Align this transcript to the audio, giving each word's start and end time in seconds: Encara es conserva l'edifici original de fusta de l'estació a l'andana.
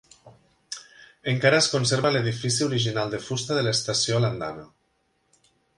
Encara 1.33 1.59
es 1.65 1.69
conserva 1.75 2.11
l'edifici 2.15 2.67
original 2.71 3.15
de 3.15 3.23
fusta 3.29 3.59
de 3.61 3.67
l'estació 3.69 4.19
a 4.21 4.25
l'andana. 4.27 4.71